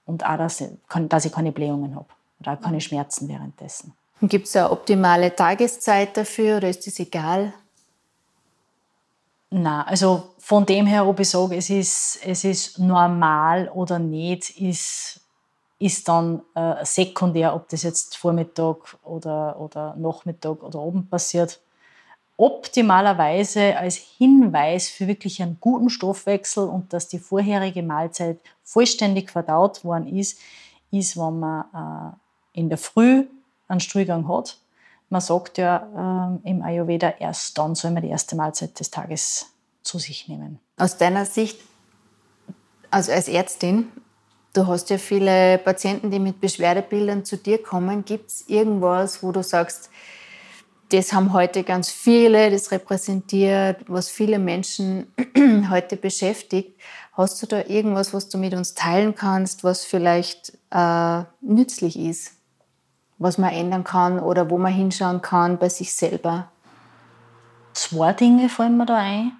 [0.06, 0.70] und auch, dass ich,
[1.08, 2.08] dass ich keine Blähungen habe
[2.40, 3.94] oder auch keine Schmerzen währenddessen.
[4.28, 7.52] Gibt es eine optimale Tageszeit dafür oder ist das egal?
[9.50, 14.58] Na, also von dem her, ob ich sage, es ist, es ist normal oder nicht,
[14.60, 15.20] ist,
[15.78, 21.60] ist dann äh, sekundär, ob das jetzt Vormittag oder, oder Nachmittag oder oben passiert.
[22.36, 29.84] Optimalerweise als Hinweis für wirklich einen guten Stoffwechsel und dass die vorherige Mahlzeit vollständig verdaut
[29.84, 30.40] worden ist,
[30.90, 32.16] ist, wenn man
[32.54, 33.26] äh, in der Früh
[33.68, 34.58] einen Stuhlgang hat.
[35.10, 39.46] Man sagt ja ähm, im Ayurveda, erst dann soll man die erste Mahlzeit des Tages
[39.82, 40.58] zu sich nehmen.
[40.76, 41.60] Aus deiner Sicht,
[42.90, 43.88] also als Ärztin,
[44.54, 48.04] du hast ja viele Patienten, die mit Beschwerdebildern zu dir kommen.
[48.04, 49.90] Gibt es irgendwas, wo du sagst,
[50.90, 55.12] das haben heute ganz viele, das repräsentiert, was viele Menschen
[55.70, 56.78] heute beschäftigt.
[57.12, 62.32] Hast du da irgendwas, was du mit uns teilen kannst, was vielleicht äh, nützlich ist?
[63.18, 66.48] Was man ändern kann oder wo man hinschauen kann bei sich selber?
[67.72, 69.32] Zwei Dinge fallen mir da ein.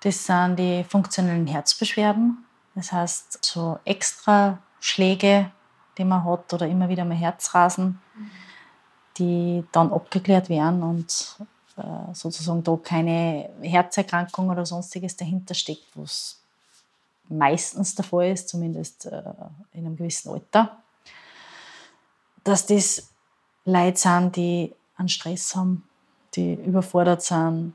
[0.00, 2.44] Das sind die funktionellen Herzbeschwerden.
[2.74, 5.50] Das heißt, so extra Schläge,
[5.98, 8.00] die man hat oder immer wieder mal Herzrasen,
[9.18, 11.36] die dann abgeklärt werden und
[11.76, 16.40] äh, sozusagen da keine Herzerkrankung oder sonstiges dahinter steckt, was
[17.28, 19.22] meistens der Fall ist, zumindest äh,
[19.72, 20.78] in einem gewissen Alter.
[22.44, 23.11] Dass das
[23.64, 25.88] Leute sind, die einen Stress haben,
[26.34, 27.74] die überfordert sind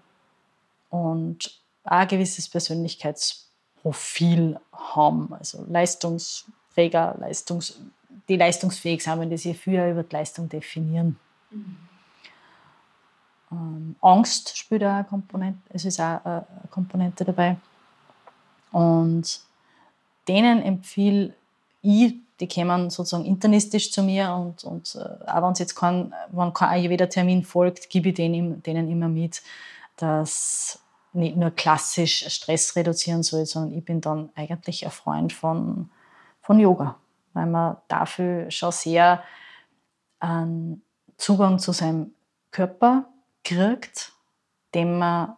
[0.90, 5.34] und auch ein gewisses Persönlichkeitsprofil haben.
[5.34, 7.80] Also Leistungsträger, Leistungs
[8.28, 11.18] die leistungsfähig sind, wenn die sich früher über die Leistung definieren.
[11.50, 11.78] Mhm.
[13.52, 17.58] Ähm, Angst spielt auch eine Komponente, es ist auch eine Komponente dabei.
[18.72, 19.40] Und
[20.28, 21.34] denen empfehle
[21.82, 26.54] ich die kommen sozusagen internistisch zu mir und, und äh, auch wenn jetzt kein, wenn
[26.54, 29.42] kein Ayurveda-Termin folgt, gebe ich denen, denen immer mit,
[29.96, 30.80] dass
[31.14, 35.90] nicht nur klassisch Stress reduzieren soll, sondern ich bin dann eigentlich ein Freund von,
[36.42, 36.96] von Yoga,
[37.34, 39.24] weil man dafür schon sehr
[40.20, 40.84] einen
[41.18, 42.14] Zugang zu seinem
[42.52, 43.06] Körper
[43.44, 44.12] kriegt,
[44.76, 45.36] den man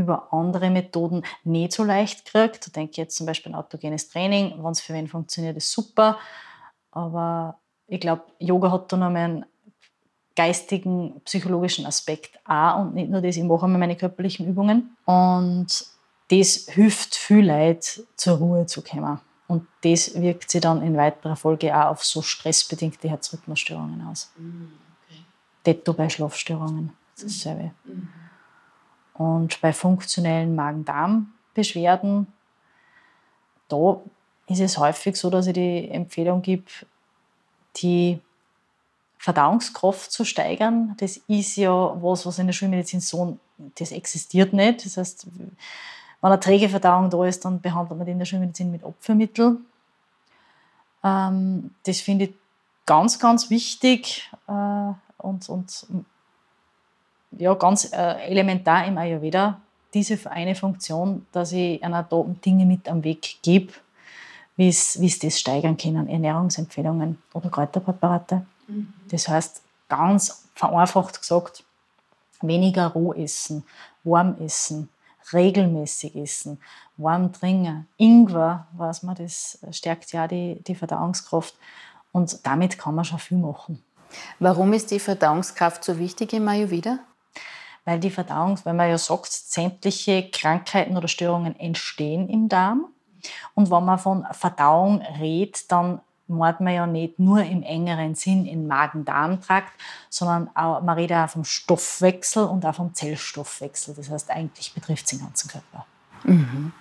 [0.00, 2.66] über andere Methoden nicht so leicht kriegt.
[2.66, 4.54] Da denke ich jetzt zum Beispiel an autogenes Training.
[4.62, 6.18] Wenn es für wen funktioniert, ist super.
[6.90, 9.44] Aber ich glaube, Yoga hat da noch einen
[10.36, 14.96] geistigen, psychologischen Aspekt auch und nicht nur das, ich mache einmal meine körperlichen Übungen.
[15.04, 15.66] Und
[16.30, 19.20] das hilft viel Leid zur Ruhe zu kommen.
[19.48, 24.32] Und das wirkt sich dann in weiterer Folge auch auf so stressbedingte Herzrhythmusstörungen aus.
[24.36, 25.24] Okay.
[25.66, 26.92] Detto bei Schlafstörungen.
[27.16, 27.72] Das ist dasselbe.
[27.84, 28.08] Mhm.
[29.20, 32.26] Und bei funktionellen Magen-Darm-Beschwerden,
[33.68, 34.00] da
[34.46, 36.64] ist es häufig so, dass ich die Empfehlung gebe,
[37.76, 38.18] die
[39.18, 40.94] Verdauungskraft zu steigern.
[40.96, 43.36] Das ist ja was, was in der Schulmedizin so,
[43.74, 44.86] das existiert nicht.
[44.86, 45.54] Das heißt, wenn
[46.22, 49.58] eine träge Verdauung da ist, dann behandelt man die in der Schulmedizin mit Opfermittel.
[51.04, 52.34] Ähm, das finde ich
[52.86, 55.86] ganz, ganz wichtig äh, und, und
[57.32, 59.60] ja, ganz äh, elementar im Ayurveda
[59.94, 63.72] diese eine Funktion, dass ich einer da Dinge mit am Weg gebe,
[64.56, 68.46] wie es das steigern können, Ernährungsempfehlungen oder Kräuterpräparate.
[68.68, 68.92] Mhm.
[69.10, 71.64] Das heißt, ganz vereinfacht gesagt,
[72.42, 73.64] weniger roh essen,
[74.04, 74.88] warm essen,
[75.32, 76.60] regelmäßig essen,
[76.96, 77.88] warm trinken.
[77.96, 81.54] Ingwer, weiß man, das stärkt ja die, die Verdauungskraft
[82.12, 83.82] und damit kann man schon viel machen.
[84.40, 86.98] Warum ist die Verdauungskraft so wichtig im Ayurveda?
[87.84, 92.86] Weil die Verdauung, wenn man ja sagt, sämtliche Krankheiten oder Störungen entstehen im Darm.
[93.54, 98.46] Und wenn man von Verdauung redet, dann meint man ja nicht nur im engeren Sinn
[98.46, 99.72] im Magen-Darm-Trakt,
[100.08, 103.94] sondern auch, man redet auch vom Stoffwechsel und auch vom Zellstoffwechsel.
[103.94, 105.86] Das heißt, eigentlich betrifft es den ganzen Körper.
[106.24, 106.72] Mhm.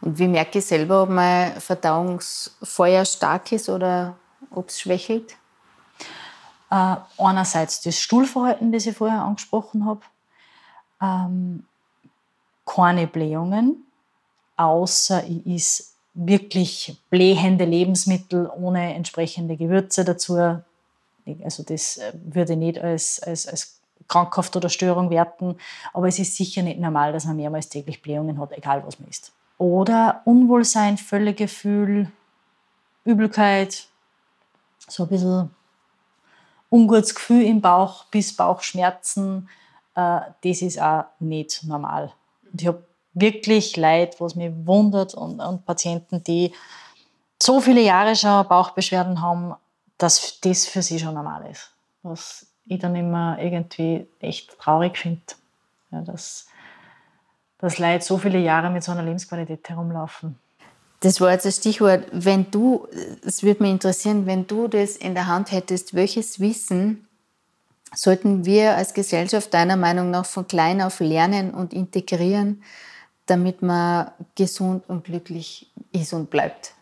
[0.00, 4.16] Und wie merke ich selber, ob mein Verdauungsfeuer stark ist oder
[4.50, 5.36] ob es schwächelt?
[6.70, 10.00] Äh, einerseits das Stuhlverhalten, das ich vorher angesprochen habe.
[11.00, 11.64] Ähm,
[12.64, 13.86] keine Blähungen,
[14.56, 20.34] außer ich is wirklich blähende Lebensmittel ohne entsprechende Gewürze dazu.
[21.44, 25.56] Also das äh, würde ich nicht als, als, als krankhaft oder Störung werten,
[25.92, 29.08] aber es ist sicher nicht normal, dass man mehrmals täglich Blähungen hat, egal was man
[29.08, 29.32] isst.
[29.58, 32.10] Oder Unwohlsein, Völlegefühl,
[33.04, 33.86] Übelkeit,
[34.88, 35.50] so ein bisschen
[36.70, 39.48] ungutes Gefühl im Bauch bis Bauchschmerzen,
[39.94, 42.12] äh, das ist auch nicht normal.
[42.52, 46.52] Und ich habe wirklich Leid, was mich wundert und, und Patienten, die
[47.42, 49.54] so viele Jahre schon Bauchbeschwerden haben,
[49.98, 51.72] dass das für sie schon normal ist.
[52.02, 55.22] Was ich dann immer irgendwie echt traurig finde,
[55.90, 56.46] ja, dass,
[57.58, 60.38] dass Leute so viele Jahre mit so einer Lebensqualität herumlaufen.
[61.00, 62.06] Das war jetzt das Stichwort.
[62.12, 62.88] Wenn du,
[63.24, 67.06] es würde mich interessieren, wenn du das in der Hand hättest, welches Wissen
[67.94, 72.62] sollten wir als Gesellschaft deiner Meinung nach von klein auf lernen und integrieren,
[73.26, 76.74] damit man gesund und glücklich ist und bleibt?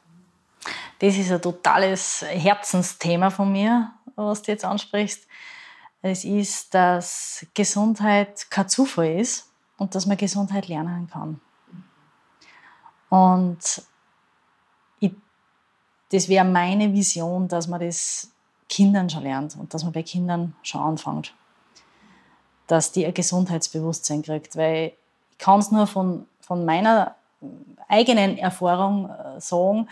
[1.00, 5.27] Das ist ein totales Herzensthema von mir, was du jetzt ansprichst.
[6.03, 11.40] Es ist, dass Gesundheit kein Zufall ist und dass man Gesundheit lernen kann.
[13.09, 13.83] Und
[16.14, 18.31] das wäre meine Vision, dass man das
[18.68, 21.35] Kindern schon lernt und dass man bei Kindern schon anfängt.
[22.68, 24.92] Dass die ein Gesundheitsbewusstsein kriegt, weil
[25.33, 27.16] ich kann es nur von, von meiner
[27.88, 29.88] eigenen Erfahrung äh, sagen,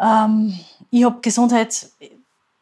[0.00, 0.58] ähm,
[0.90, 1.90] ich habe Gesundheit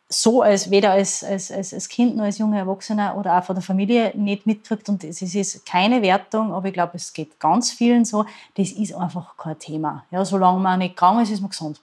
[0.09, 3.55] so als weder als, als, als, als Kind noch als junger Erwachsener oder auch von
[3.57, 4.89] der Familie nicht mitgekriegt.
[4.89, 8.25] Und es ist keine Wertung, aber ich glaube, es geht ganz vielen so.
[8.57, 10.05] Das ist einfach kein Thema.
[10.11, 11.81] Ja, solange man nicht krank ist, ist man gesund.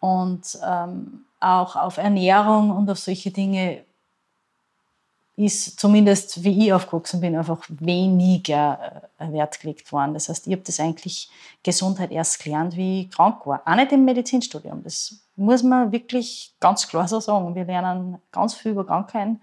[0.00, 3.84] Und ähm, auch auf Ernährung und auf solche Dinge
[5.38, 10.14] ist zumindest, wie ich aufgewachsen bin, einfach weniger äh, Wert gelegt worden.
[10.14, 11.30] Das heißt, ich habe das eigentlich
[11.62, 13.62] Gesundheit erst gelernt, wie ich krank war.
[13.64, 14.82] Auch nicht im Medizinstudium.
[14.82, 17.54] Das muss man wirklich ganz klar so sagen.
[17.54, 19.40] Wir lernen ganz viel über Krankheiten.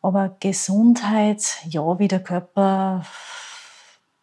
[0.00, 3.04] Aber Gesundheit, ja, wie der Körper,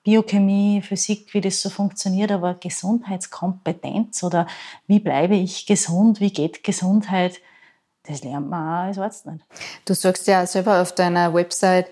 [0.08, 4.48] Biochemie, Physik, wie das so funktioniert, aber Gesundheitskompetenz oder
[4.88, 7.42] wie bleibe ich gesund, wie geht Gesundheit,
[8.04, 9.44] das lernt man auch als Arzt nicht.
[9.84, 11.88] Du sagst ja selber auf deiner Website,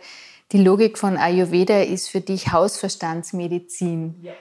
[0.54, 4.16] die Logik von Ayurveda ist für dich Hausverstandsmedizin.
[4.22, 4.32] Ja.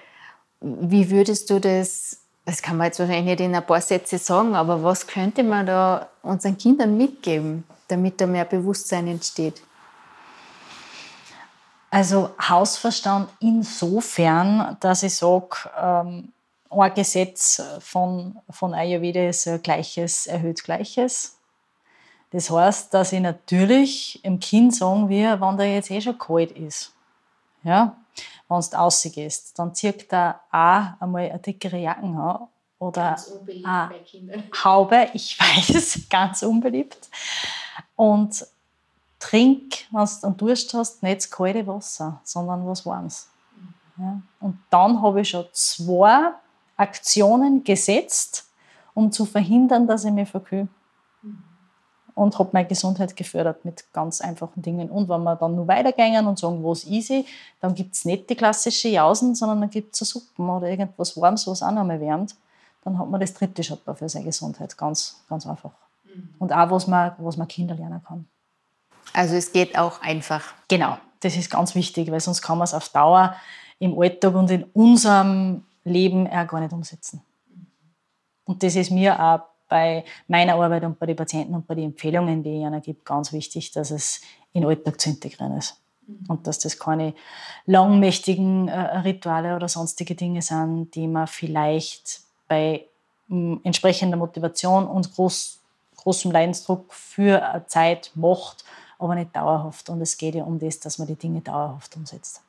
[0.60, 4.54] Wie würdest du das, das kann man jetzt wahrscheinlich nicht in ein paar Sätze sagen,
[4.54, 9.62] aber was könnte man da unseren Kindern mitgeben, damit da mehr Bewusstsein entsteht?
[11.94, 16.32] Also Hausverstand insofern, dass ich sage, ähm,
[16.68, 21.38] ein Gesetz von, von Ayurveda ist Gleiches erhöht Gleiches.
[22.32, 26.50] Das heißt, dass ich natürlich im Kind sagen will, wenn der jetzt eh schon kalt
[26.50, 26.92] ist,
[27.62, 27.96] ja,
[28.48, 32.48] wenn du rausgehst, dann zieht er auch einmal eine dickere Jacken an
[32.80, 33.16] oder
[33.62, 37.08] eine Haube, ich weiß, ganz unbeliebt.
[37.94, 38.44] Und
[39.24, 43.28] trink, wenn du einen Durst hast, nicht das kalte Wasser, sondern was Warmes.
[43.96, 44.20] Ja.
[44.40, 46.32] Und dann habe ich schon zwei
[46.76, 48.46] Aktionen gesetzt,
[48.92, 50.68] um zu verhindern, dass ich mich verkühle
[52.14, 54.90] und habe meine Gesundheit gefördert mit ganz einfachen Dingen.
[54.90, 57.26] Und wenn wir dann nur weitergehen und sagen, was easy,
[57.60, 61.46] dann gibt es nicht die klassische Jausen, sondern dann gibt es Suppen oder irgendwas Warmes,
[61.46, 62.36] was auch noch mal wärmt.
[62.84, 64.76] Dann hat man das dritte Schotter für seine Gesundheit.
[64.76, 65.72] Ganz, ganz einfach.
[66.04, 66.34] Mhm.
[66.38, 68.26] Und auch, was man, was man Kinder lernen kann.
[69.12, 70.54] Also es geht auch einfach.
[70.68, 73.34] Genau, das ist ganz wichtig, weil sonst kann man es auf Dauer
[73.78, 77.22] im Alltag und in unserem Leben auch gar nicht umsetzen.
[78.44, 81.86] Und das ist mir auch bei meiner Arbeit und bei den Patienten und bei den
[81.86, 84.20] Empfehlungen, die ich ihnen gebe, ganz wichtig, dass es
[84.52, 85.80] in den Alltag zu integrieren ist.
[86.06, 86.26] Mhm.
[86.28, 87.14] Und dass das keine
[87.66, 92.86] langmächtigen äh, Rituale oder sonstige Dinge sind, die man vielleicht bei
[93.30, 95.60] äh, entsprechender Motivation und groß,
[95.96, 98.64] großem Leidensdruck für eine Zeit macht,
[99.04, 99.88] aber nicht dauerhaft.
[99.88, 102.42] Und es geht ja um das, dass man die Dinge dauerhaft umsetzt.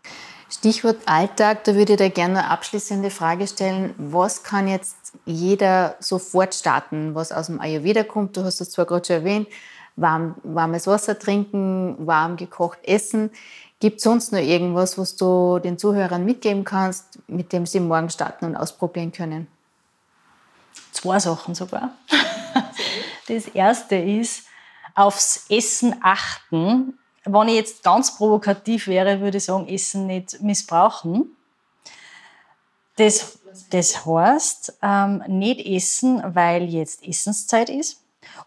[0.50, 3.94] Stichwort Alltag, da würde ich dir gerne eine abschließende Frage stellen.
[3.98, 4.96] Was kann jetzt
[5.26, 8.38] jeder sofort starten, was aus dem Ayurveda kommt?
[8.38, 9.48] Du hast es zwar gerade schon erwähnt,
[9.96, 13.32] warm, warmes Wasser trinken, warm gekocht essen.
[13.80, 18.10] Gibt es sonst noch irgendwas, was du den Zuhörern mitgeben kannst, mit dem sie morgen
[18.10, 19.48] starten und ausprobieren können?
[20.96, 21.92] zwei Sachen sogar.
[23.28, 24.44] Das erste ist,
[24.96, 26.98] aufs Essen achten.
[27.26, 31.36] Wenn ich jetzt ganz provokativ wäre, würde ich sagen, Essen nicht missbrauchen.
[32.96, 33.40] Das,
[33.72, 38.02] das heißt, ähm, nicht essen, weil jetzt Essenszeit ist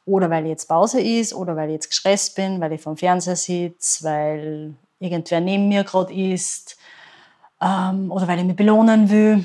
[0.07, 3.36] oder weil jetzt Pause ist oder weil ich jetzt gestresst bin, weil ich vom Fernseher
[3.36, 6.78] sitze, weil irgendwer neben mir gerade ist
[7.61, 9.44] ähm, oder weil ich mich belohnen will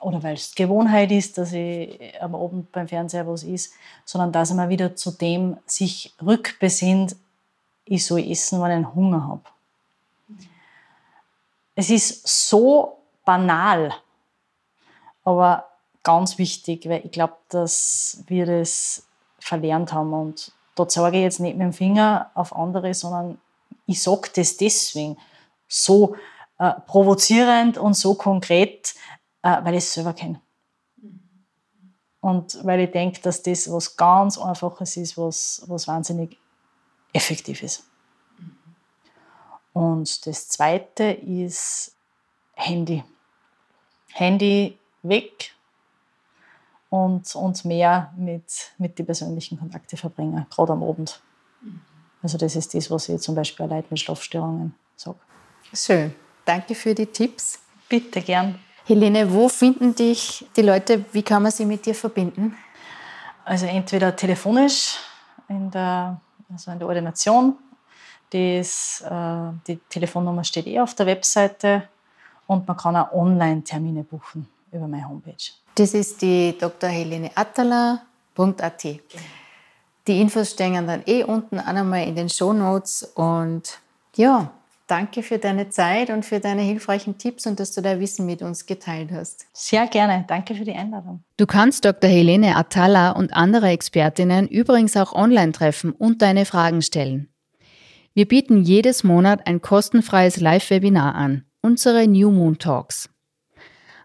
[0.00, 3.72] oder weil es Gewohnheit ist, dass ich am Abend beim Fernseher was ist,
[4.04, 7.16] sondern dass man wieder zu dem sich rückbesinnt,
[7.84, 9.42] ich soll essen, wenn ich Hunger habe.
[11.74, 13.94] Es ist so banal,
[15.24, 15.66] aber
[16.02, 19.06] ganz wichtig, weil ich glaube, dass wir das
[19.38, 20.12] verlernt haben.
[20.12, 23.38] Und da zeige ich jetzt nicht mit dem Finger auf andere, sondern
[23.86, 25.16] ich sage das deswegen
[25.68, 26.16] so
[26.58, 28.94] äh, provozierend und so konkret,
[29.42, 30.40] weil ich es selber kenne.
[32.20, 36.36] Und weil ich denke, dass das was ganz Einfaches ist, was, was wahnsinnig
[37.12, 37.84] effektiv ist.
[39.72, 41.96] Und das Zweite ist
[42.54, 43.02] Handy.
[44.12, 45.52] Handy weg
[46.90, 51.22] und, und mehr mit, mit den persönlichen Kontakten verbringen, gerade am Abend.
[52.22, 55.18] Also das ist das, was ich zum Beispiel Leuten mit Schlafstörungen sage.
[55.72, 56.14] Schön.
[56.44, 57.60] Danke für die Tipps.
[57.88, 58.58] Bitte gern.
[58.86, 61.04] Helene, wo finden dich die Leute?
[61.12, 62.56] Wie kann man sie mit dir verbinden?
[63.44, 64.98] Also entweder telefonisch
[65.48, 66.20] in der,
[66.52, 67.56] also in der Ordination.
[68.30, 71.88] Das, äh, die Telefonnummer steht eh auf der Webseite
[72.46, 75.52] und man kann auch Online-Termine buchen über meine Homepage.
[75.74, 78.84] Das ist die drheleneattala.at.
[80.06, 83.80] Die Infos stehen dann eh unten auch einmal in den Show Notes und
[84.16, 84.50] ja,
[84.90, 88.42] Danke für deine Zeit und für deine hilfreichen Tipps und dass du dein Wissen mit
[88.42, 89.46] uns geteilt hast.
[89.52, 90.24] Sehr gerne.
[90.26, 91.22] Danke für die Einladung.
[91.36, 92.10] Du kannst Dr.
[92.10, 97.28] Helene Atala und andere Expertinnen übrigens auch online treffen und deine Fragen stellen.
[98.14, 103.08] Wir bieten jedes Monat ein kostenfreies Live-Webinar an, unsere New Moon Talks.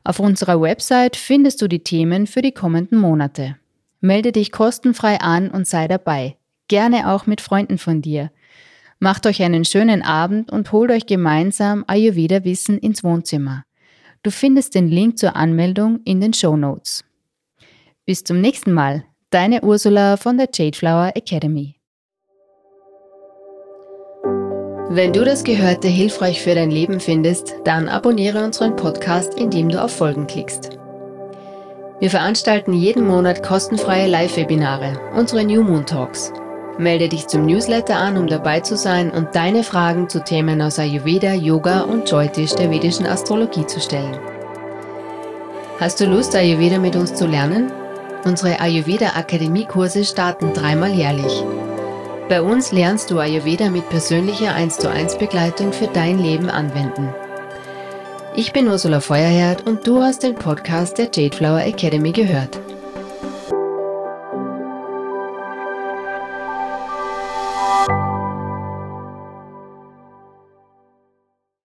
[0.03, 3.55] Auf unserer Website findest du die Themen für die kommenden Monate.
[4.01, 6.37] Melde dich kostenfrei an und sei dabei.
[6.67, 8.29] Gerne auch mit Freunden von dir–
[9.05, 13.63] Macht euch einen schönen Abend und holt euch gemeinsam Ayurveda-Wissen ins Wohnzimmer.
[14.23, 17.03] Du findest den Link zur Anmeldung in den Show Notes.
[18.07, 21.75] Bis zum nächsten Mal, deine Ursula von der Jadeflower Academy.
[24.89, 29.79] Wenn du das Gehörte hilfreich für dein Leben findest, dann abonniere unseren Podcast, indem du
[29.79, 30.79] auf Folgen klickst.
[31.99, 36.33] Wir veranstalten jeden Monat kostenfreie Live-Webinare, unsere New Moon Talks.
[36.77, 40.77] Melde dich zum Newsletter an, um dabei zu sein und deine Fragen zu Themen aus
[40.77, 44.17] Ayurveda, Yoga und Jyotish der vedischen Astrologie zu stellen.
[45.79, 47.71] Hast du Lust, Ayurveda mit uns zu lernen?
[48.25, 51.43] Unsere Ayurveda Akademie-Kurse starten dreimal jährlich.
[52.27, 57.13] Bei uns lernst du Ayurveda mit persönlicher 1 zu 1 Begleitung für dein Leben anwenden.
[58.35, 62.59] Ich bin Ursula Feuerherd und du hast den Podcast der Jadeflower Academy gehört.